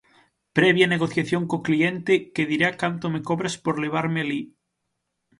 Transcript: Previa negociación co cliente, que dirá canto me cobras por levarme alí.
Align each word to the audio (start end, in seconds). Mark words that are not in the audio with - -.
Previa 0.57 0.91
negociación 0.93 1.43
co 1.49 1.63
cliente, 1.67 2.13
que 2.33 2.47
dirá 2.51 2.69
canto 2.81 3.05
me 3.13 3.21
cobras 3.29 3.55
por 3.63 3.75
levarme 3.83 4.19
alí. 4.23 4.41